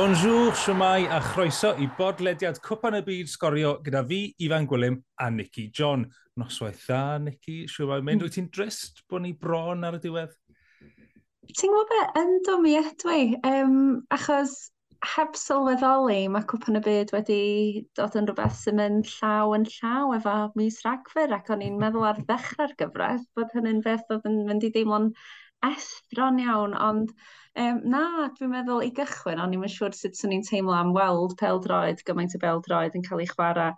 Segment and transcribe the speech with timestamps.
[0.00, 5.26] Bonjour, siwmai a chroeso i bodlediad Cwpan y Byd Sgorio gyda fi, Ifan Gwilym a
[5.28, 6.06] Nicky John.
[6.40, 10.32] Noswaith dda, Nicky, siwmai, mynd wyt ti'n drist bod ni bron ar y diwedd?
[11.52, 13.74] Ti'n gwybod beth yn dwmi edwy, um,
[14.16, 14.54] achos
[15.18, 17.42] heb sylweddoli mae Cwpan y Byd wedi
[18.00, 22.08] dod yn rhywbeth sy'n mynd llaw yn llaw efo mis Ragfyr ac o'n i'n meddwl
[22.08, 25.12] ar ddechrau'r gyfres bod hynny'n beth oedd yn mynd i deimlo'n
[25.74, 27.12] estron iawn, ond
[27.58, 31.34] Um, na, dwi'n meddwl i gychwyn, ond ni'n siŵr sut sy'n ni'n teimlo am weld
[31.40, 33.72] peldroed, gymaint o peldroed yn cael ei chwarae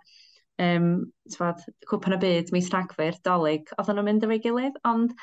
[0.61, 0.89] um,
[1.33, 5.15] tfad, cwpan y byd, mis rhagfyr, dolyg, oedd nhw'n mynd efo'i gilydd, ond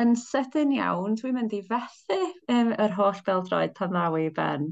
[0.00, 2.20] yn sydyn iawn, dwi'n mynd i fethu
[2.52, 4.68] um, yr holl beldroed pan ddaw i ben.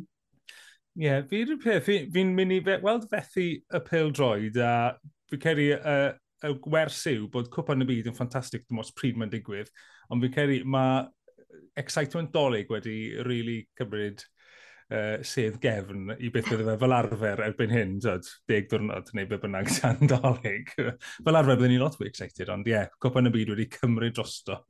[0.95, 4.75] Ie, yeah, fi'r peth, fi'n fi mynd i fe, weld fethu y peldroed a
[5.33, 5.99] fi'n ceri y, y,
[6.47, 9.73] y gwers yw bod cwpan y byd yn ffantastig, dim ots pryd mae'n digwydd,
[10.13, 11.03] ond fi'n ceri mae
[11.81, 14.23] excitement dolyg wedi really cymryd
[14.93, 19.29] uh, sedd gefn i beth bydde fe fel arfer erbyn hyn, dod, deg diwrnod neu
[19.31, 20.73] be bynnag tan dolyg.
[20.77, 23.69] fel arfer bydden ni lot fwy excited, ond ie, yeah, copa yn y byd wedi
[23.77, 24.61] cymryd drosto.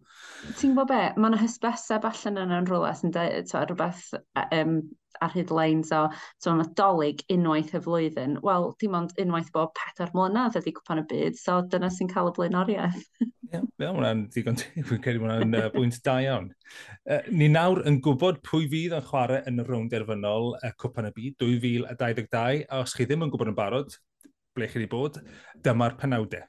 [0.59, 4.07] Ti'n gwybod be, mae yna hysbysau allan yna yn rhywle sy'n dweud, rhywbeth
[4.47, 4.79] um,
[5.25, 6.05] ar hyd-leins o
[6.43, 8.39] so nadolig unwaith y flwyddyn.
[8.45, 12.31] Wel, dim ond unwaith bob pedair mlynedd ydy cwpan y byd, so dyna sy'n cael
[12.31, 13.03] y blaenoriaeth.
[13.55, 16.49] Ie, yeah, hwnna'n digon, fi'n credu hwnna'n uh, bwynt da iawn.
[17.07, 21.11] Uh, ni nawr yn gwybod pwy fydd yn chwarae yn y rownd derfynol uh, Cwpan
[21.11, 23.95] y Byd 2022, a os chi ddim yn gwybod yn barod,
[24.55, 25.21] ble chi wedi bod,
[25.63, 26.49] dyma'r penawdau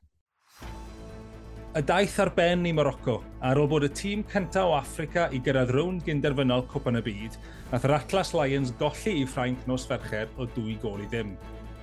[1.76, 5.42] y daith ar ben i Morocco ar ôl bod y tîm cyntaf o Africa i
[5.44, 7.36] gyrraedd rownd gynderfynol Cwpan y Byd,
[7.68, 11.34] nath yr Atlas Lions golli i Ffrainc nos fercher o dwy gol i ddim.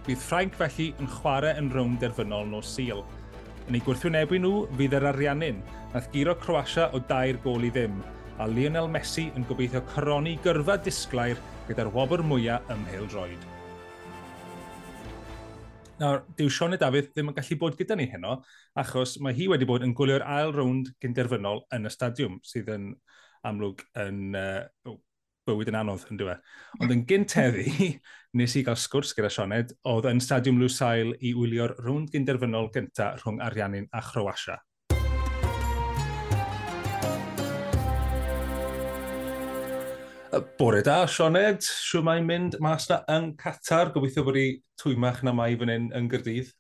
[0.07, 3.05] Bydd Ffrainc felly yn chwarae yn rownd derfynol nos Sil.
[3.69, 5.61] Yn ei gwrthwynebu nhw, fydd yr ariannin,
[5.93, 8.01] nath giro Croatia o dair gol i ddim,
[8.41, 11.37] a Lionel Messi yn gobeithio coroni gyrfa disglair
[11.69, 13.52] gyda'r wobr mwyaf ymhel droed.
[16.01, 18.39] Nawr, dyw Sioned Dafydd ddim yn gallu bod gyda ni heno,
[18.79, 22.89] achos mae hi wedi bod yn gwylio'r ail rownd gynderfynol yn y stadiwm, sydd yn
[23.47, 24.95] amlwg yn uh,
[25.47, 26.43] bywyd yn anodd, yn dweud.
[26.81, 27.93] Ond yn gynteddi,
[28.41, 33.23] nes i gael sgwrs gyda Sioned, oedd yn stadiwm Lwsail i wylio'r rownd gynderfynol gyntaf
[33.23, 34.59] rhwng Ariannin a Chroasia.
[40.59, 41.63] bore da, Sioned.
[41.65, 43.93] Siw mae'n mynd mas na yn Qatar.
[43.95, 44.47] Gobeithio bod i
[44.81, 46.53] twymach na mai fan hyn yn Gyrdydd.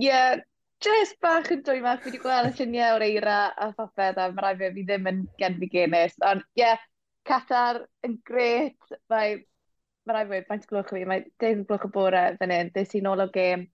[0.00, 0.40] Ie, yeah,
[0.82, 2.02] just bach yn twymach.
[2.02, 5.22] Fi wedi gweld y lluniau o'r eira a phopeth a mae rai fi ddim yn
[5.40, 6.18] genfi genis.
[6.26, 6.82] Ond ie, yeah,
[7.28, 8.96] Qatar yn gret.
[9.12, 9.38] Mae,
[10.08, 11.04] mae rai fi, mae'n glwch fi.
[11.08, 12.72] Mae 10 glwch o bore fan hyn.
[12.74, 13.68] Dys i nôl o gêm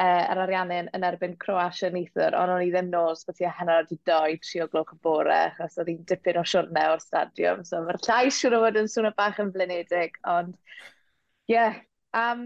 [0.00, 3.52] uh, yr ariannu'n yn erbyn Croatia neithwr, ond o'n i ddim nos bod ti a
[3.54, 7.04] hanner wedi doi tri o gloch y bore, achos oedd hi'n dipyn o siwrne o'r
[7.04, 11.78] stadiwm, so mae'r llais siwr o fod yn swnio bach yn flinedig, ond ie, yeah,
[12.18, 12.44] am,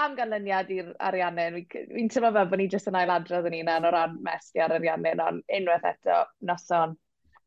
[0.00, 3.88] am ganlyniad i'r ariannu'n, fi'n fi teimlo fel bod ni jyst yn ailadrodd yn un
[3.90, 6.96] o ran mesgu ar ariannu'n, ond unwaith eto, noson,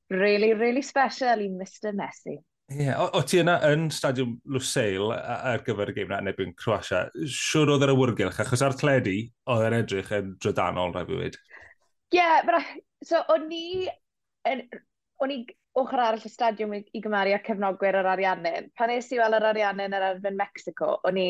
[0.10, 2.38] really, really special i Mr Messi.
[2.68, 2.98] Ie, yeah.
[3.00, 7.72] o, o ti yna yn stadiwm Lusail ar gyfer y geim na nebyn Croatia, siwr
[7.72, 9.22] oedd yr awyrgylch, achos ar tledi
[9.54, 11.40] oedd yn edrych yn drydanol rhaid i wedi.
[12.12, 12.66] Ie, yeah,
[13.08, 13.88] so o'n ni,
[14.52, 14.66] en,
[15.24, 15.38] o'n i
[15.80, 18.68] ochr arall y stadiwm i, i gymaru â cefnogwyr yr Ariannin.
[18.76, 21.28] Pan nes i weld yr Ariannin ar erbyn Mexico, o'n i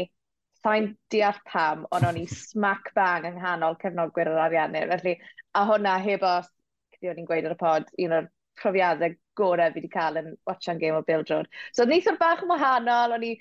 [0.64, 4.90] sain deall pam, ond o'n i smack bang yng nghanol cefnogwyr yr Ariannin.
[4.96, 5.18] Felly,
[5.54, 6.50] a hwnna heb os,
[6.96, 10.31] cyddi o'n i'n gweud ar y pod, un o'r profiadau gorau fi wedi cael yn
[10.50, 11.50] watchan Game o Bildrod.
[11.72, 13.34] So, neithio'r bach yn wahanol, o'n i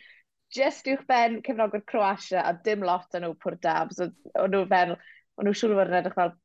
[0.55, 3.95] just uwch ben cefnogwyr Croatia, a dim lot o'n nhw pwr dab.
[3.97, 4.97] So, o'n nhw fel,
[5.37, 6.37] o'n nhw siŵr fod yn edrych fel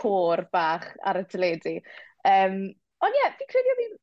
[0.00, 1.76] cor bach ar y tyledu.
[2.26, 2.58] Um,
[3.04, 4.00] ond ie, yeah, fi'n credu oedd hi'n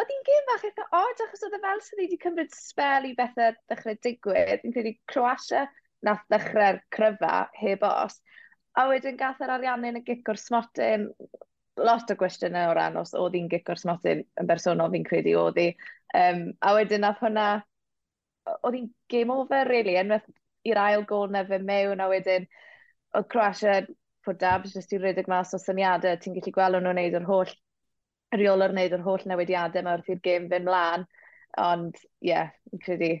[0.00, 3.12] oedd hi'n gêm fach eitha odd, achos oedd y fel sydd wedi cymryd spel i
[3.16, 4.62] bethau ddechrau digwydd.
[4.62, 5.66] Fi'n credu Croatia
[6.06, 8.18] nath ddechrau'r cryfa heb os.
[8.76, 11.08] A wedyn gath yr ariannau yn y gic o'r smotyn,
[11.84, 15.60] lot o gwestiynau o ran os oedd hi'n gicor smotydd yn bersonol fi'n credu oedd
[15.60, 15.68] hi.
[16.16, 17.46] Um, a wedyn nath hwnna,
[18.62, 20.26] oedd hi'n game over, really, unwaith
[20.66, 22.48] i'r ail gol na fe mewn, a wedyn
[23.16, 23.80] oedd Croatia
[24.26, 27.52] fod dabs jyst i rhedeg mas o syniadau, ti'n gallu gweld nhw'n wneud yr holl
[28.34, 31.06] rheol ar wneud yr holl newidiadau yma wrth i'r gêm fynd mlaen,
[31.62, 33.12] ond ie, yeah, fi'n credu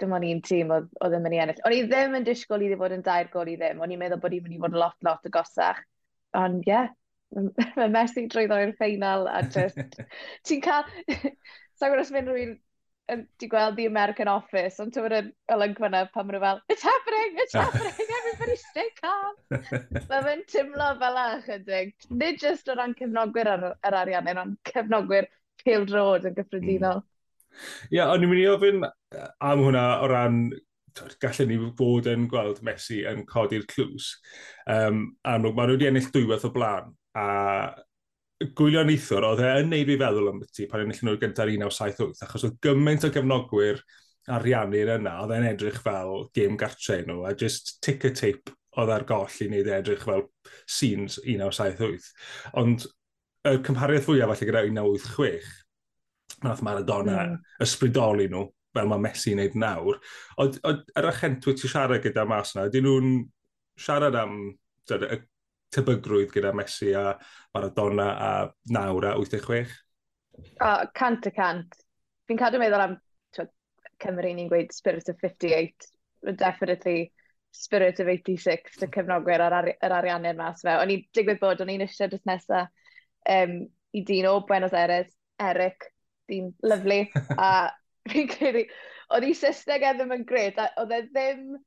[0.00, 1.62] dim ond un tîm oedd oedd yn mynd i ennill.
[1.68, 4.20] O'n i ddim yn disgwyl iddi fod yn dair gol i ddim, o'n i'n meddwl
[4.22, 5.80] bod i'n mynd i fod lot lot o gosach,
[6.40, 6.92] ond ie, yeah,
[7.78, 9.78] mae Messi drwyddo i'r ffeinal a just...
[10.48, 10.88] ti'n cael...
[11.80, 12.58] Sa'n gwrs os mynd rwy'n
[13.40, 16.60] di gweld The American Office, ond ti'n mynd yn olygfa yna pan maen nhw fel,
[16.70, 19.34] it's happening, it's happening, everybody stay calm.
[19.50, 21.94] Mae fe'n tymlo fel a chydig.
[22.22, 25.30] Nid just o ran cefnogwyr ar, ar arian, ond cefnogwyr
[25.64, 27.02] Pale Road yn gyffredinol.
[27.02, 27.06] Hmm.
[27.90, 30.42] Ie, yeah, o'n i'n mynd i ofyn am hwnna o ran
[31.22, 34.12] gallen ni fod yn gweld Messi yn codi'r clws.
[34.70, 37.26] Um, amlwg, maen nhw wedi ennill dwywaith o blaen a
[38.56, 42.22] gwylio neithwr, oedd e yn neud fi feddwl am beth pan ennill nhw gyda'r 1978,
[42.26, 43.82] achos oedd gymaint o gefnogwyr
[44.36, 49.04] ariannu'r yna, oedd e'n edrych fel game gartre nhw, a just ticker tape oedd ar
[49.08, 50.24] goll i wneud edrych fel
[50.64, 52.08] scenes 1978.
[52.60, 52.86] Ond
[53.50, 55.50] y cymhariaeth fwyaf falle gyda 1986,
[56.46, 57.36] nath Maradona mm.
[57.66, 58.46] ysbrydoli nhw,
[58.76, 59.98] fel mae Messi wneud nawr.
[60.40, 63.14] oedd yr achentwy ti siarad gyda mas yna, ydyn nhw'n
[63.80, 64.40] siarad am
[64.88, 65.20] dod, y
[65.74, 67.12] tebygrwydd gyda Messi a
[67.54, 68.32] Maradona a
[68.74, 69.76] nawr a 86?
[70.64, 71.80] Oh, cant y cant.
[72.28, 72.98] Fi'n cadw meddwl am
[74.00, 75.88] Cymru ni'n gweud Spirit of 58.
[76.40, 77.12] Definitely
[77.52, 80.76] Spirit of 86, y cefnogwyr a'r, yr ar ariannau mas fe.
[80.78, 82.70] O'n i'n digwydd bod, o'n i'n eisiau dros nesaf
[83.34, 83.56] um,
[83.96, 85.10] i dyn o Buenos Aires,
[85.42, 85.88] Eric,
[86.30, 87.00] dyn lyflu,
[87.46, 87.50] a
[88.12, 88.64] fi'n credu,
[89.10, 91.58] oedd i Saesneg e ddim yn gred, a oedd e ddim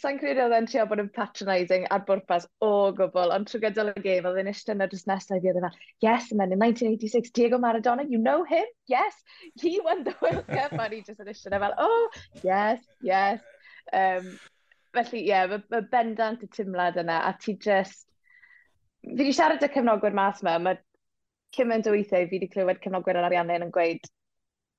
[0.00, 3.92] Sa'n credu oedd e'n trio bod yn patronising ar bwrpas o gwbl, ond trwy gydol
[3.92, 5.70] y gêm, oedd e'n eistedd yna dros nesaf i ddweud yna,
[6.02, 8.64] yes, and then in 1986, Diego Maradona, you know him?
[8.90, 9.14] Yes,
[9.60, 12.08] he won the World Cup, and he just yn eistedd yna fel, oh,
[12.42, 13.44] yes, yes.
[13.92, 14.26] Um,
[14.96, 18.08] felly, ie, yeah, mae bendant y tymlad yna, a ti just...
[19.04, 20.80] Fi wedi siarad y cefnogwyr mas yma, mae
[21.54, 24.10] cymaint o weithiau fi wedi clywed cefnogwyr yn ariannau yn gweud,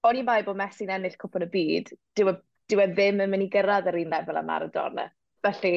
[0.09, 2.35] o'n i bai bod Messi'n ennill cwpwn y byd, dyw y
[2.71, 5.05] dyw e ddim yn mynd i gyrraedd yr un lefel am Maradona.
[5.45, 5.75] Felly,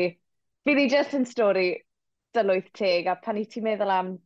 [0.64, 1.68] fydd hi just yn stori
[2.36, 4.16] dylwyth teg, a pan i ti'n meddwl am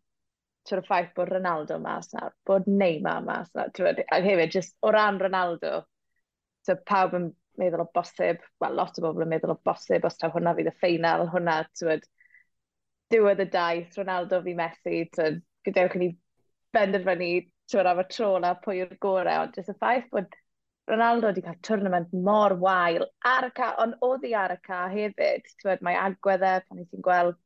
[0.69, 5.19] trwy'r ffaith bod Ronaldo mas nawr, bod Neymar mas nawr, a hefyd, just o ran
[5.23, 5.83] Ronaldo,
[6.67, 10.19] so pawb yn meddwl o bosib, wel, lot o bobl yn meddwl o bosib, os
[10.19, 12.07] ta hwnna fydd y ffeinal, hwnna, tyfod,
[13.13, 16.13] diwedd y daith, Ronaldo fi methu, tywed, gadewch ni
[16.75, 17.33] benderfynu,
[17.69, 20.31] tyfod, am y tro na pwy yw'r gorau, ond jyst y ffaith bod
[20.91, 24.83] Ronaldo wedi cael tournament mor wael ar y ca, ond oedd hi ar y ca
[24.91, 25.47] hefyd.
[25.63, 27.39] Tywed, mae agwedd e pan i ti'n gweld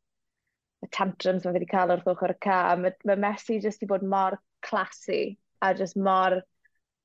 [0.84, 2.60] y tantrums mae wedi cael wrth ochr y ca.
[2.80, 4.38] Mae, mae Messi jyst wedi bod mor
[4.68, 5.22] classy
[5.60, 6.40] a jyst mor...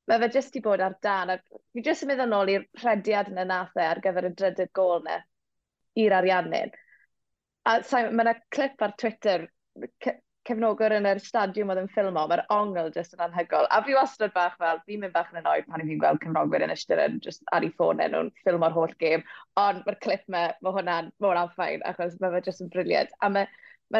[0.10, 1.36] Mae fe jyst wedi bod ar dan.
[1.36, 1.38] A
[1.76, 4.98] Fi jyst yn meddwl nôl i'r rhediad yna nath e ar gyfer y drydydd gol
[5.02, 5.20] yna
[6.00, 6.72] i'r ariannin.
[7.68, 9.50] A mae yna clip ar Twitter
[10.50, 13.68] cefnogwr yn yr stadiwm oedd yn ffilmo, mae'r ongl jyst yn anhygol.
[13.70, 16.74] A fi wastad bach fel, fi'n mynd bach yn annoyed pan fi'n gweld cefnogwyr yn
[16.74, 19.26] ystyr yn just ar ei ffôn e nhw'n ffilmo'r holl gêm.
[19.62, 23.14] Ond mae'r clip me, mae hwnna'n ma hwnna ffain, achos mae fe jyst yn briliant.
[23.22, 23.48] A mae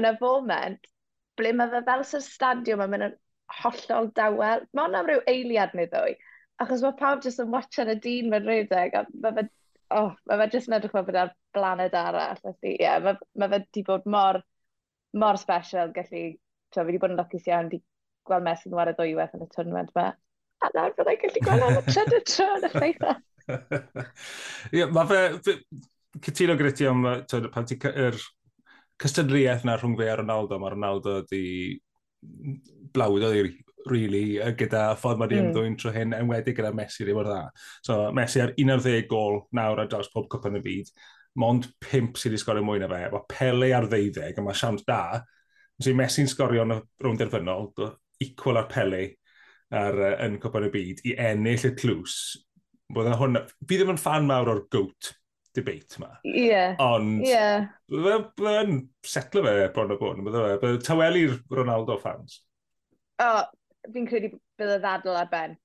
[0.02, 0.92] yna foment
[1.38, 3.18] ble mae fe fel sy'r stadiwm yn mynd yn
[3.62, 4.68] hollol dawel.
[4.74, 6.18] Mae hwnna'n rhyw eiliad neu ddwy.
[6.64, 9.46] Achos mae pawb jyst yn watchan y dyn mewn rhedeg, a mae fe,
[9.94, 12.42] oh, mae fe jyst yn edrych fel bod ar blaned arall.
[12.42, 14.42] Felly, ie, yeah, mae, mae fe di bod mor
[15.18, 16.26] mor special, gallu,
[16.72, 17.82] twa, fi wedi bod yn lwcus iawn, di
[18.28, 20.12] gweld Messi yn wario ddwywaith yn y tournament yma.
[20.62, 23.16] A nawr byddai'n gallu gweld am y tryd y tro yn y ffeitha.
[24.78, 25.56] Ie, mae fe,
[26.28, 27.08] cytuno gyda ti am,
[27.54, 28.20] pan ti yr
[29.02, 31.44] cystadliaeth na rhwng fe a Ronaldo, mae Ronaldo di
[32.94, 33.46] blawd o'i
[33.90, 35.48] really, gyda ffordd mae mm.
[35.48, 37.40] ymddwyn trwy hyn, enwedig gyda Messi ddim o'r dda.
[37.86, 40.94] So, Messi ar 11 gol nawr ar draws pob cwp yn y byd
[41.40, 44.84] mond 5 sydd wedi sgorio mwy na fe, mae Pele ar ddeuddeg, a mae siams
[44.88, 45.22] da,
[45.82, 47.72] sy'n Messi'n sgorio yn y rownd derfynol,
[48.24, 49.04] equal ar Pele
[49.72, 52.18] ar, uh, yn Cwpan y Byd, i ennill y clws.
[52.92, 53.40] Bydd e hwn...
[53.64, 55.14] Fi ddim yn fan mawr o'r goat
[55.56, 56.12] debate yma.
[56.28, 56.46] Ie.
[56.50, 56.76] Yeah.
[56.84, 57.24] Ond...
[57.28, 57.70] Yeah.
[57.92, 60.74] byddai'n setlo fe bron o bwn, bydd e, fe.
[60.88, 62.42] Tawelu'r Ronaldo fans.
[63.22, 65.58] O, oh, fi'n credu bydd y ddadl ar ben.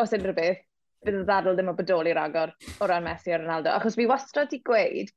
[0.00, 0.65] Os unrhyw beth
[1.04, 3.72] bydd y ddadl ddim o bodoli ragor o ran Messi a Ronaldo.
[3.76, 5.12] Achos fi wastad i gweud,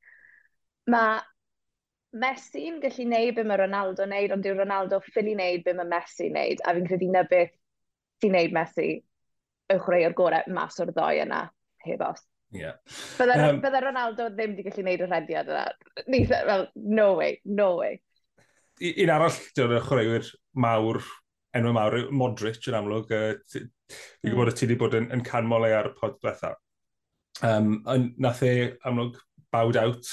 [0.91, 1.19] mae
[2.19, 6.31] Messi'n gallu neud be mae Ronaldo wneud, ond dyw Ronaldo ffili neud be mae Messi
[6.31, 7.53] wneud, a fi'n credu na beth
[8.24, 8.89] sy'n neud Messi
[9.69, 11.43] yw o'r gorau mas o'r ddoi yna,
[11.86, 12.24] heb os.
[12.50, 12.79] Yeah.
[13.19, 15.65] Bydda, um, Ronaldo ddim wedi gallu gwneud y rhediad yna.
[16.09, 18.00] Neitha, well, no way, no way.
[18.89, 21.03] Un arall, dyna'r chwaraewyr mawr
[21.58, 23.13] enw mawr Modric yn amlwg.
[23.13, 24.34] Uh, Fi'n mm.
[24.34, 26.60] gwybod y ti wedi bod yn, yn canmol ei ar y pod diwethaf.
[27.46, 27.79] Um,
[28.20, 28.53] nath e
[28.86, 29.18] amlwg
[29.53, 30.12] bawd out.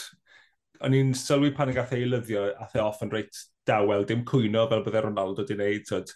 [0.84, 3.36] O'n i'n sylwi pan y gath e ei lyddio, a the off yn reit
[3.68, 6.12] dawel, dim cwyno fel byddai Ronaldo di gwneud.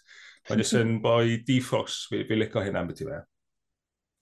[0.49, 3.23] Mae'n jyst yn boi diffos, fi, fi lico hynna beth i fe.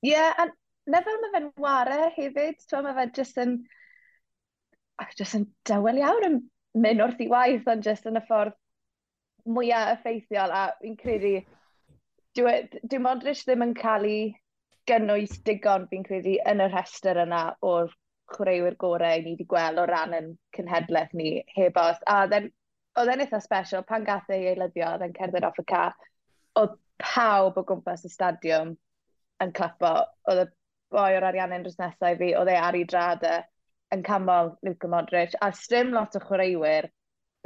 [0.06, 0.46] Ie, yeah, a
[0.90, 3.58] nefel mae fe'n ware hefyd, ti'n mae fe jyst yn,
[5.02, 6.40] ac jyst yn dawel iawn yn
[6.78, 8.56] mynd wrth i waith, ond jyst yn y ffordd
[9.48, 11.38] mwyaf effeithiol a fi'n credu
[12.36, 14.20] dyw, e, dyw Modric ddim yn cael ei
[14.88, 17.90] gynnwys digon fi'n credu yn y rhestr yna o'r
[18.34, 22.00] chwaraewyr gorau ni wedi gweld o ran yn cynhedlaeth ni heb os.
[22.06, 25.84] A oedd e'n eitha special pan gath ei eilyddio, oedd e'n cerdded off y ca,
[26.60, 28.74] oedd pawb o gwmpas y stadiwm
[29.44, 29.94] yn clapo.
[30.28, 30.48] Oedd y
[30.94, 33.36] boi o'r ariannau'n dros nesaf fi, oedd e ar ei drad e,
[33.94, 36.90] yn camol Luka Modric, a sdim lot o chwaraewyr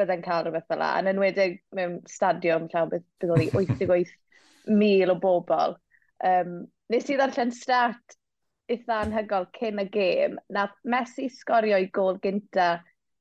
[0.02, 5.18] bydde'n cael rhywbeth fel la, yn enwedig mewn stadiwm llawn bydd bydd oedd 88,000 o
[5.22, 5.78] bobl.
[6.32, 6.58] Um,
[6.92, 8.18] nes i ddarllen stat
[8.72, 12.74] eitha anhygol cyn y gêm, Nath Messi sgorio i gol gynta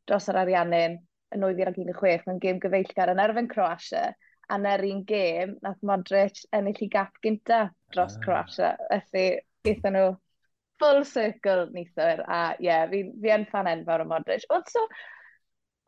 [0.10, 1.00] dros yr Ariannin
[1.32, 4.12] yn 2016 mewn gêm gyfeillgar yn erfyn Croatia,
[4.52, 7.64] a na'r un gêm nath Modric ennill i gap gynta
[7.96, 8.24] dros ah.
[8.26, 8.72] Croatia.
[8.90, 10.10] Felly, eitha nhw
[10.82, 12.24] full circle neithwyr.
[12.26, 14.48] a ie, yeah, fi, fi yn fan enfawr o Modric.
[14.52, 14.84] Oedd so,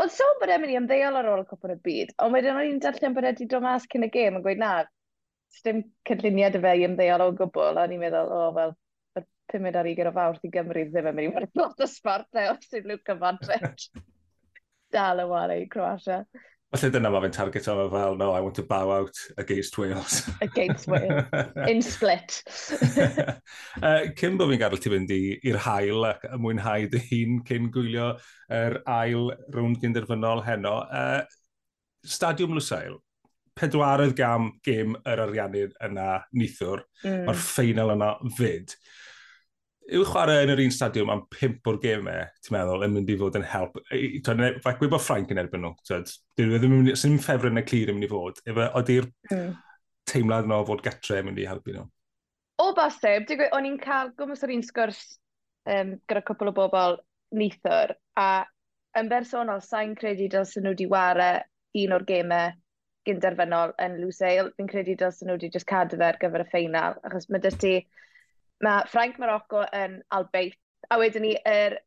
[0.02, 2.58] Oedd sôn bod e'n mynd i ymddeol ar ôl y cwpl y byd, ond wedyn
[2.58, 4.72] o'n i'n darllen bod e wedi dod mas cyn y gêm yn gweud na,
[5.64, 8.74] dim cynlluniad y fe i ymddeol o gwbl, a ni'n meddwl, o, oh, wel,
[9.20, 9.24] y
[9.54, 12.42] pumed ar ugen o fawrth i Gymru ddim yn mynd i fod lot o sbart
[12.42, 13.86] e os yw'n Luke Vandrich.
[14.94, 16.24] Dal y wale i Croatia.
[16.74, 20.24] Felly dyna mae fe'n target o fel, no, I want to bow out against Wales.
[20.42, 21.28] against Wales.
[21.70, 22.42] In split.
[23.84, 28.10] uh, cyn bod fi'n gadael ti fynd i'r hail ac mwynhau dy hun cyn gwylio
[28.50, 31.22] yr er ail rwnd gynderfynol heno, uh,
[32.04, 32.98] Stadiwm Lusail,
[33.54, 37.22] pedwaredd gam gêm yr ariannu yna nithwr, mm.
[37.28, 38.74] mae'r ffeinal yna fyd
[39.92, 43.18] yw chwarae yn yr un stadiwm am pimp o'r gemau, ti'n meddwl, yn mynd i
[43.20, 43.76] fod yn help.
[43.90, 48.12] Fe gwybod Frank yn erbyn nhw, dwi'n ddim yn ffefryn y clir yn mynd i
[48.12, 48.40] fod.
[48.48, 49.52] Oeddi'r mm.
[50.10, 51.86] teimlad yno fod gatre yn mynd i helpu nhw?
[52.64, 55.02] O bosib, dwi'n gweud, o'n i'n cael gwmwys o'r un sgwrs
[55.68, 57.00] um, gyda cwpl o bobl
[57.36, 58.46] neithwr, a
[59.00, 61.32] yn bersonol, sa'n credu dylsyn nhw wedi ware
[61.82, 62.54] un o'r gemau
[63.08, 64.54] gynderfynol yn Lusail.
[64.56, 67.74] Fi'n credu dylsyn nhw wedi just cadw fe ar gyfer y ffeinal, achos mae dyty
[68.64, 70.58] Mae Ffrainc Morocco yn Albeit,
[70.90, 71.78] a wedyn ni yr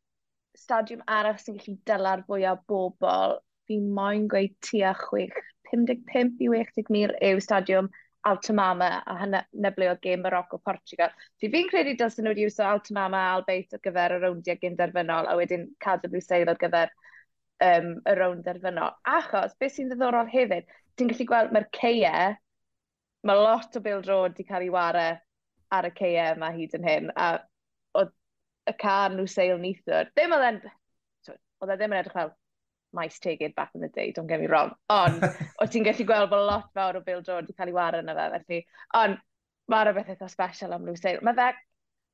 [0.57, 5.39] stadiwm arall sy'n gallu dyla'r fwyaf bobl, fi moyn gweud tua 6,
[5.71, 7.89] 55 i 60 mil yw stadiwm
[8.27, 11.13] Altamama, a hynna na ble oedd gêm Morocco-Portugal.
[11.39, 15.29] Fi fi'n credu dylsyn nhw wedi iwso Altamama a Albeit ar gyfer y rowndiau gynderfynol,
[15.29, 16.91] a wedyn cadw Bwyseil ar gyfer
[17.63, 18.97] um, y rownd derfynol.
[19.17, 22.17] Achos, beth sy'n ddiddorol hefyd, ti'n gallu gweld mae'r ceia,
[23.27, 25.15] mae lot o bil drod wedi cael ei wario
[25.73, 27.29] ar y ceia yma hyd yn hyn, a
[27.97, 28.13] oedd
[28.69, 30.11] y car nhw seil neithwr.
[30.15, 30.59] Ddim oedd e'n...
[31.57, 32.35] Oedd e ddim yn edrych fel
[32.97, 34.73] maes tegid back in the day, don't get me wrong.
[34.93, 35.23] Ond,
[35.61, 38.15] oedd ti'n gallu gweld bod lot fawr o Bill Jones wedi cael ei wario yna
[38.17, 38.59] fe, felly.
[39.01, 39.23] Ond,
[39.71, 41.23] mae rhywbeth eitha special am Lewis Taylor.
[41.25, 41.49] Mae fe,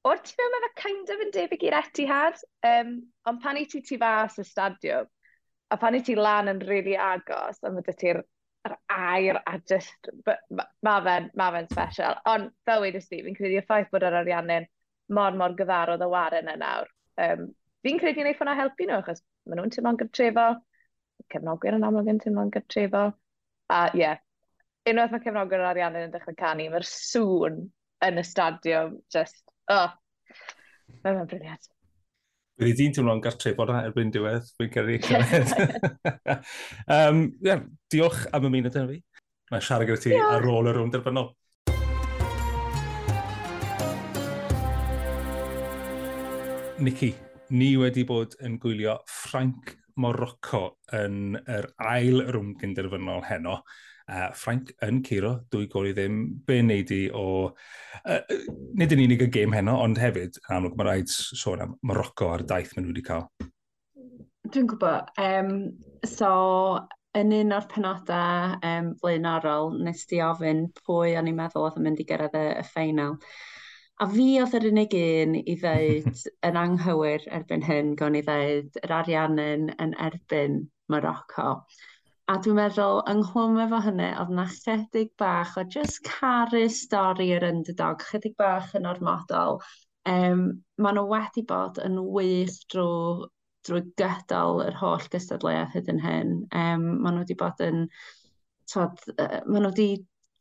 [0.09, 2.45] o'r ti meddwl, mae fe kind of yn debyg i'r Etihad.
[2.69, 2.93] Um,
[3.29, 5.09] ond pan i ti ti fas y stadiwm,
[5.73, 8.23] a pan i ti lan yn rili really agos, a mae dy ti'r
[8.67, 12.19] yr air a just, mae fe'n ma fe special.
[12.29, 14.67] Ond fel wedi sti, fi'n credu y ffaith bod yr ariannu'n
[15.17, 16.91] mor mor gyfarodd y waren yna nawr.
[17.25, 17.49] Um,
[17.83, 20.47] fi'n credu wneud hwnna helpu nhw, achos maen nhw'n teimlo'n gytrefo,
[21.33, 23.03] cefnogwyr yn amlwg yn teimlo'n gytrefo.
[23.73, 24.23] A ie, yeah,
[24.89, 27.59] unwaith mae cefnogwyr yr ariannu'n dechrau canu, mae'r sŵn
[28.07, 29.91] yn y stadiwm, just, oh,
[31.03, 31.69] mae'n briliant.
[32.53, 34.97] Bydd i di'n teimlo'n gartrefod yna erbyn diwedd, fi'n gyrru
[36.93, 38.97] um, yeah, diolch am ymuno dyn fi.
[39.49, 41.31] Mae siarad gyda ti ar ôl y rwnd derbynol.
[46.85, 47.09] Nicky,
[47.57, 50.61] ni wedi bod yn gwylio Frank Morocco
[50.93, 53.63] yn yr ail rwnd gynderfynol heno
[54.09, 57.25] uh, Frank yn Ciro, dwy gol i ddim, be wneud i o...
[58.03, 58.19] Uh,
[58.79, 62.31] nid yn unig y gêm heno, ond hefyd, yn amlwg, mae rhaid sôn am Morocco
[62.33, 63.29] ar daith maen nhw wedi cael.
[64.53, 65.13] Dwi'n gwybod.
[65.23, 65.55] Um,
[66.07, 66.33] so,
[67.17, 71.87] yn un o'r penodau um, flaenorol, nes di ofyn pwy o'n i'n meddwl oedd yn
[71.87, 73.17] mynd i gyrraedd y, y ffeinal.
[74.01, 78.81] A fi oedd yr unig un i ddweud yn anghywir erbyn hyn, gawn i ddweud
[78.81, 81.61] yr arian yn, yn erbyn Morocco.
[82.31, 87.43] A dwi'n meddwl, ynghlwm efo hynny, oedd yna chydig bach o just caru stori yr
[87.49, 89.59] underdog, chydig bach yn ormodol.
[90.07, 90.45] Um,
[90.79, 93.27] Maen nhw wedi bod yn wych drwy,
[93.67, 96.33] drwy gydol yr holl gystadleuaeth hyd yn hyn.
[96.61, 97.83] Um, Maen nhw wedi bod yn...
[98.71, 99.89] Tod, uh, maen nhw wedi...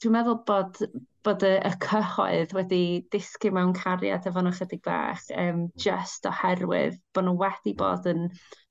[0.02, 0.78] Dwi'n meddwl bod,
[1.26, 7.02] bod y, y cyhoedd wedi disgu mewn cariad efo nhw chydig bach, um, just oherwydd
[7.14, 8.28] bod nhw wedi bod yn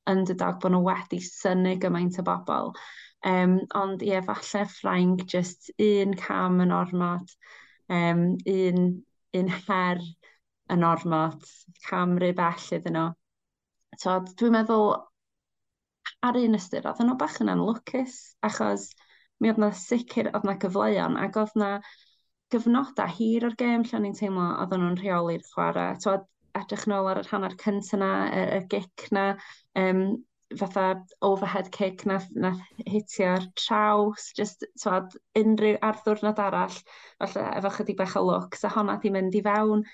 [0.09, 2.73] underdog bod nhw wedi synnu gymaint o bobl.
[3.27, 7.35] Um, ond ie, falle Ffrainc, just un cam yn ormod,
[7.93, 8.87] um, un,
[9.37, 10.01] un her
[10.73, 11.45] yn ormod,
[11.85, 13.11] cam rhy bell iddyn nhw.
[14.01, 14.93] So, dwi'n meddwl
[16.25, 18.17] ar un ystyr, oedd nhw bach yn anlwcus,
[18.47, 18.89] achos
[19.41, 21.71] mi oedd na sicr, oedd na gyfleuon, ac oedd na
[22.53, 25.95] gyfnodau hir o'r gêm lle o'n i'n teimlo oedd nhw'n rheoli'r chwarae.
[26.03, 26.25] Twod,
[26.59, 29.25] edrych nôl ar yr hanner cyntaf na, y, y gic na,
[29.79, 30.03] um,
[30.59, 30.85] fatha
[31.23, 36.77] overhead kick nath, nath hitio'r traws, just twad, unrhyw arddwrnod arall,
[37.21, 39.85] falle efo chydig bach o look, so honna di mynd i fewn.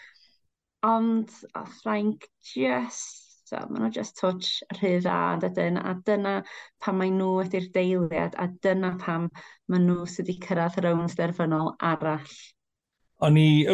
[0.88, 6.34] Ond o Ffrainc just So, maen nhw just touch rhy dda, dydyn, a dyna
[6.84, 9.30] pam mae nhw wedi'r deiliad, a dyna pam
[9.72, 12.34] maen nhw sydd wedi cyrraedd yr rownd derfynol arall.
[13.26, 13.66] O'n i,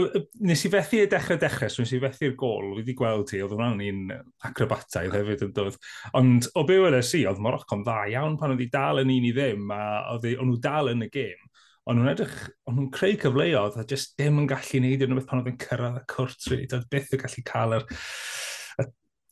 [0.48, 3.52] nes i fethu y dechrau dechrau, so nes i fethu'r gol, wedi gweld ti, oedd
[3.58, 4.14] hwnna'n un
[4.48, 5.76] acrobataidd hefyd yn dod.
[6.16, 9.28] Ond o be wedi si, oedd Morocco'n dda iawn pan oedd i dal yn un
[9.28, 9.82] i ddim, a
[10.14, 11.44] oedd nhw dal yn y gêm.
[11.84, 12.38] Ond nhw'n edrych,
[12.70, 15.60] ond nhw'n creu cyfleoedd a jyst dim yn gallu neud yn rhywbeth pan oedd yn
[15.66, 16.80] cyrraedd y cwrt rydw.
[16.80, 17.88] Oedd byth yn gallu cael yr,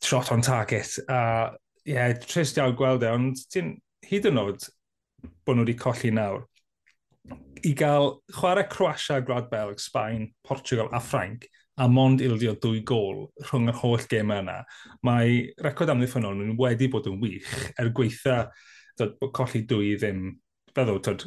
[0.04, 0.98] shot on target.
[1.08, 1.22] A
[1.86, 3.72] ie, yeah, trist iawn gweld e, ond ti'n
[4.10, 4.68] hyd yn oed
[5.46, 6.42] bod nhw wedi colli nawr
[7.68, 11.46] i gael chwarae Croatia, Gwlad Belg, Sbaen, Portugal a Ffrainc,
[11.80, 14.58] a mond ildio dwy gol rhwng yr holl gem yna,
[15.06, 17.48] mae record amddiffynol nhw'n wedi bod yn wych
[17.80, 18.42] er gweitha
[19.00, 20.26] dod, colli dwy ddim,
[20.76, 21.26] feddwl, dod,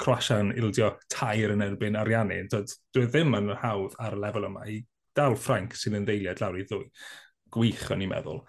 [0.00, 4.48] Croatia yn ildio tair yn erbyn ariannu, dod, dwi ddim yn hawdd ar y lefel
[4.48, 4.80] yma i
[5.14, 6.88] dal Ffrainc sy'n yn ddeiliad lawr i ddwy
[7.54, 8.40] gwych o'n i'n meddwl.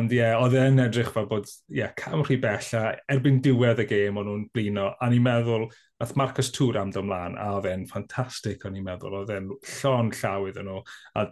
[0.00, 3.82] Ond ie, yeah, oedd e'n edrych fel bod, ie, yeah, cam rhy bella, erbyn diwedd
[3.84, 5.68] y gêm o'n nhw'n blino, a ni'n meddwl,
[6.00, 10.10] nath Marcus Tŵr am dymlaen, a oedd e'n ffantastig o'n i'n meddwl, oedd e'n llon
[10.18, 10.82] llaw iddyn nhw,
[11.20, 11.28] a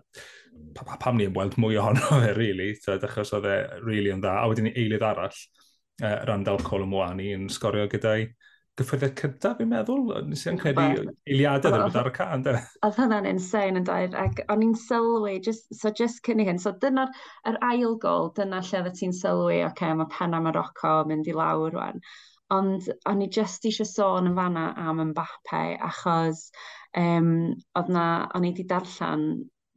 [0.77, 4.23] pa, pa, pam ni'n weld mwy ohono fe, really, so, achos oedd e really yn
[4.23, 5.43] dda, a wedyn ni eilydd arall,
[6.05, 8.29] uh, Randall Colomwani yn sgorio gyda'i
[8.81, 10.11] gyffredau cyntaf, fi'n meddwl.
[10.29, 10.85] Nes i'n credu
[11.29, 12.55] eiliadau ddim ar y can, de.
[12.87, 16.61] Oedd hynna'n insane yn dair, ac o'n i'n sylwi, just, so just cyn i hyn,
[16.62, 17.12] so dyna'r
[17.50, 21.37] yr ail gol, dyna lle oedd ti'n sylwi, oce, okay, mae penna Morocco mynd i
[21.37, 22.00] lawr rwan.
[22.52, 26.49] Ond o'n i just eisiau sôn yn fanna am Mbappe, achos
[26.97, 27.33] um,
[27.79, 29.26] oedd na, o'n i wedi darllen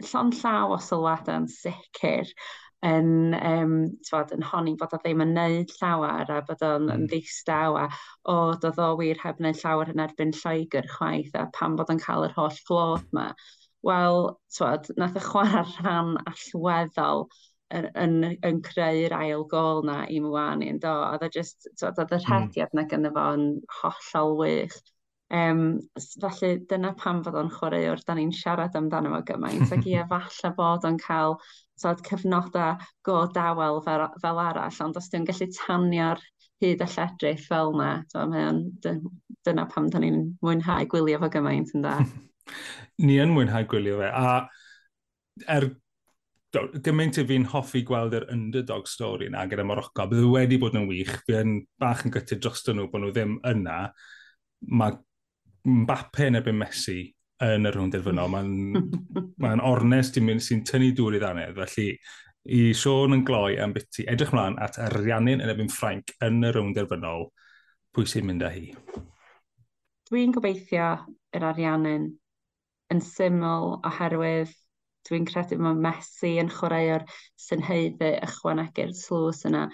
[0.04, 2.32] llon llaw o sylwadau yn sicr
[2.86, 3.76] yn, um,
[4.06, 7.06] tywod, yn honi bod o ddim yn neud llawer a bod o'n mm.
[7.12, 11.78] ddistaw a o, doedd o wir heb wneud llawer yn erbyn Lloegr chwaith a pan
[11.80, 13.30] bod o'n cael yr holl flod yma.
[13.86, 17.28] Wel, tywod, nath y chwarae rhan allweddol
[17.74, 20.94] yn, yn, yn creu'r ail gol na i Mwani yn do.
[21.10, 22.28] Oedd e just, tywod, oedd y hmm.
[22.30, 22.82] rhediad mm.
[22.82, 23.48] na gyda fo yn
[23.82, 24.78] hollol wych.
[25.36, 25.62] Um,
[26.22, 29.72] felly dyna pam fod o'n chwaraewr, da ni'n siarad amdano fo gymaint.
[29.74, 31.38] ac ie, falle bod o'n cael
[31.82, 36.22] tod, cyfnodau go dawel fel, fel arall, ond os dwi'n gallu tanio'r
[36.64, 37.90] hyd a lledrith fel yna,
[39.46, 41.98] dyna pam da ni'n mwynhau gwylio fo gymaint yn da.
[43.06, 45.68] Ni yn mwynhau gwylio fe, a er
[46.86, 50.88] gymaint i fi'n hoffi gweld yr underdog stori yna gyda Morocco, bydd wedi bod yn
[50.88, 53.80] wych, fi yn bach yn gytid dros nhw bod nhw ddim yna,
[54.72, 54.96] mae
[55.66, 57.00] Mbappe yn erbyn Messi
[57.46, 58.32] yn y rhwng derfynol.
[58.32, 58.52] Mae'n
[59.44, 61.58] ma ornest sy'n tynnu dŵr i ddannedd.
[61.58, 61.90] felly
[62.46, 66.52] i Sean yn gloi am biti edrych mlaen at Ariannin yn erbyn Ffrainc yn y
[66.54, 67.32] rhwng derfynol,
[67.96, 68.68] pwy sy'n mynd â hi?
[70.06, 70.92] Dwi'n gobeithio
[71.34, 72.12] yr Ariannin
[72.94, 74.54] yn syml oherwydd
[75.10, 77.06] dwi'n credu mae Messi yn chwaraeo'r
[77.42, 79.66] synheiddi ychwanegu'r slws yna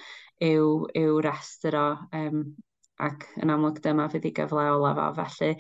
[0.43, 2.45] yw, yw restr o um,
[3.07, 5.55] ac yn amlwg dyma fydd i gyfle olaf felly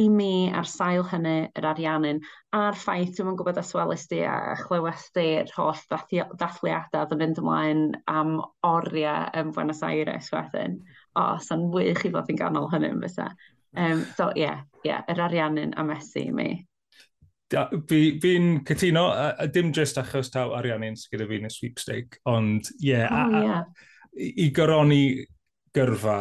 [0.00, 2.20] i mi ar sail hynny yr ariannin
[2.56, 7.20] a'r ffaith dwi'n gwybod os welys di a chlywes di yr holl ddathliadau oedd yn
[7.20, 10.78] mynd ymlaen am oriau yn Buenos Aires wedyn.
[11.18, 13.28] O, sa'n wych i fod yn ganol hynny yn fysa.
[13.76, 16.50] Um, so ie, yeah, yeah, yr ariannin a Messi i mi.
[17.52, 18.32] Fi'n fi,
[18.70, 22.94] cytuno, a, a dim jyst achos taw ariannin sydd gyda fi'n y sweepstake, ond ie,
[22.94, 23.84] yeah, oh, yeah.
[24.16, 25.02] i, i goroni
[25.76, 26.16] gyrfa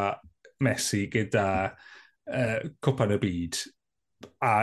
[0.64, 3.62] Messi gyda uh, cwpan y byd.
[4.46, 4.54] A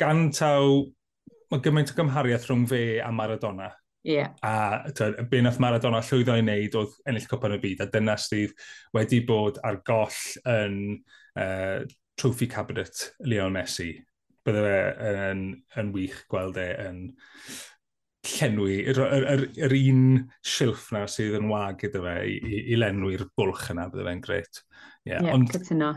[0.00, 0.82] gan taw,
[1.52, 3.70] mae gymaint o gymhariaeth rhwng fe a Maradona.
[4.02, 4.34] Yeah.
[4.42, 4.90] A
[5.30, 8.54] be nath Maradona llwyddo i wneud oedd ennill cwpan y byd, a dyna sydd
[8.96, 10.78] wedi bod ar goll yn
[11.38, 11.84] uh,
[12.18, 13.92] trophy cabinet Lionel Messi.
[14.42, 14.78] Bydde fe
[15.30, 15.44] yn,
[15.78, 17.04] yn wych gweld e yn
[18.22, 20.02] llenwi, yr, yr, yr, yr un
[20.46, 24.22] silff na sydd yn wag gyda fe i, i, i lenwi'r bwlch yna, bydde fe'n
[24.22, 24.62] gret.
[25.02, 25.24] Yeah.
[25.24, 25.90] Yeah, Ond cytuno.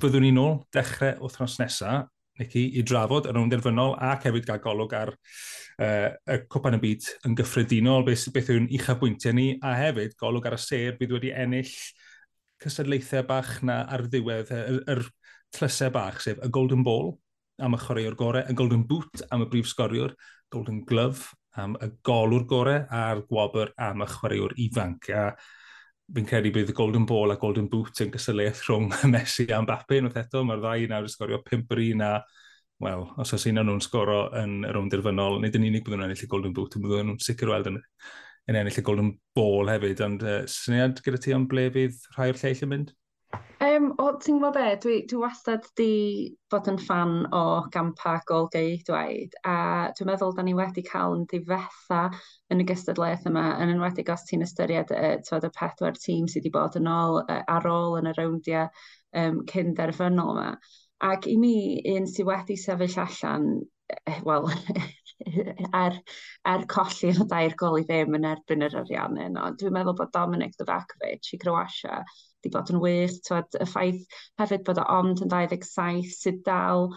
[0.00, 2.08] byddwn ni'n ôl dechrau wythnos nesaf,
[2.40, 6.80] Nicky, i drafod yr rownd derfynol ac hefyd gael golwg ar uh, y cwpan y
[6.80, 11.12] byd yn gyffredinol, beth, beth yw'n uchafbwyntiau ni, a hefyd golwg ar y ser bydd
[11.18, 11.74] wedi ennill
[12.64, 15.04] cysadlaethau bach na ar ddiwedd yr, yr
[15.52, 17.12] tlysau bach, sef y Golden Ball
[17.60, 20.16] am y chwaraewr gorau, y Golden Boot am y brif sgoriwr,
[20.48, 25.10] Golden Glove am y golwr gorau a'r gwobr am y chwaraewr ifanc.
[25.10, 25.30] A
[26.14, 30.00] fi'n credu bydd y Golden Ball a Golden Boot yn gysylltiaeth rhwng Messi a Mbappe.
[30.00, 32.14] Unwaith eto, mae'r ddau nawr yn sgorio 5 yr un a,
[32.82, 36.02] wel, os oes un o'n nhw'n sgoro yn yr rownd derfynol, nid yn unig byddwn
[36.02, 37.78] nhw'n ennill y Golden Boot, yn byddwn nhw'n sicr weld yn,
[38.50, 40.02] yn ennill y Golden Ball hefyd.
[40.06, 42.94] Ond uh, syniad gyda ti am ble fydd rhai o'r lleill yn mynd?
[43.60, 45.90] Um, o, ti'n gwybod be, dwi, dwi wastad di
[46.50, 47.40] bod yn fan o
[47.74, 49.56] gampa golgau dweud, a
[49.98, 51.98] dwi'n meddwl da ni wedi cael yn difetha
[52.54, 56.46] yn y gystadlaeth yma, yn enwedig os ti'n ystyried y, twed, y pedwar tîm sydd
[56.46, 58.70] wedi bod yn ôl ar ôl yn y rowndiau
[59.20, 60.48] um, cyn derfynol yma.
[61.10, 61.54] Ac i mi,
[61.92, 63.46] un sydd wedi sefyll allan,
[64.24, 64.48] wel,
[65.84, 66.00] er,
[66.48, 69.30] er colli y dair gol i ddim yn erbyn yr ariannau.
[69.36, 69.52] No.
[69.60, 72.00] Dwi'n meddwl bod Dominic Dovacvic i Croatia
[72.40, 73.16] wedi bod yn wych.
[73.26, 76.88] Tywed, y ffaith hefyd bod o ond yn 27 sydd dal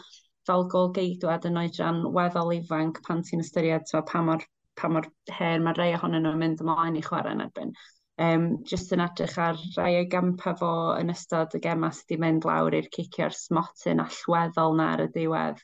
[0.48, 4.44] fel gol geidwad yn oedran weddol ifanc pan ti'n ystyried tywed, pa mor,
[4.80, 7.76] pa mor her mae rhai ohonyn nhw'n mynd ymlaen i chwarae yn erbyn.
[8.24, 12.22] Um, just yn edrych ar rai o'i gampa fo yn ystod y gema sydd wedi
[12.22, 15.64] mynd lawr i'r cicio'r smotyn allweddol na ar y diwedd.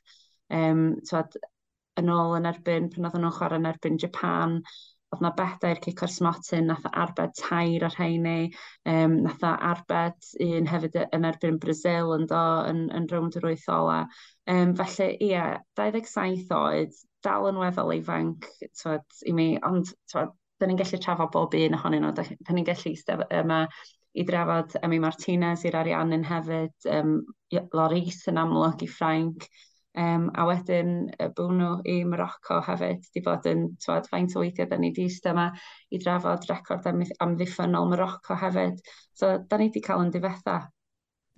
[0.60, 1.38] Um, tywed,
[2.00, 4.58] yn ôl yn erbyn, pan oedd nhw'n chwarae yn erbyn Japan,
[5.10, 8.52] oedd na bedair cicor smotyn, nath arbed tair ar heini,
[8.86, 13.68] um, nath arbed un hefyd yn erbyn Brazil yn do, yn, yn rownd yr wyth
[13.74, 14.04] ola.
[14.50, 15.46] Um, felly, ie,
[15.80, 18.46] 27 oed, dal yn weddol ifanc,
[18.82, 22.68] twyd, i mi, ond, twyd, dyn ni'n gallu trafod bob un ohonyn nhw, dyn ni'n
[22.68, 23.64] gallu stef yma
[24.20, 27.18] i drafod Emi Martinez i'r Ariannin hefyd, um,
[27.78, 29.46] Loris yn amlwg i Ffrainc,
[29.98, 34.44] Um, a wedyn y bwn nhw i Morocco hefyd, di bod yn twad, faint o
[34.44, 35.48] weithiau da ni di yma
[35.90, 38.78] i drafod record am, amddiffynol Morocco hefyd.
[39.18, 40.60] So da ni di cael yn difetha.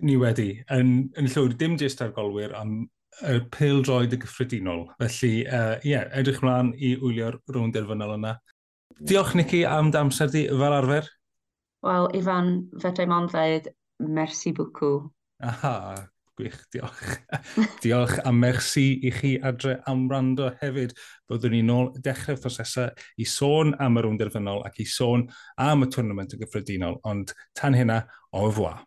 [0.03, 0.51] Ni wedi.
[0.73, 2.89] Yn, yn llwyr, dim jyst ar golwyr am
[3.27, 4.85] y pil droed y gyffredinol.
[4.99, 8.35] Felly, ie, uh, yeah, edrych mlaen i wylio'r rownd derfynol yna.
[8.99, 11.07] Diolch, Nicky, am damser di fel arfer.
[11.85, 13.71] Wel, Ifan, fedrai mond dweud,
[14.05, 15.09] merci beaucoup.
[15.41, 15.95] Aha,
[16.39, 17.09] Gwych, diolch.
[17.83, 20.95] diolch a merci i chi adre am rando hefyd.
[21.29, 22.89] Byddwn ni'n ôl dechrau'r prosesau
[23.19, 25.27] i sôn am yr rwnd derfynol ac i sôn
[25.59, 28.79] am y twrnament y gyffredinol, ond tan hynna, au revoir.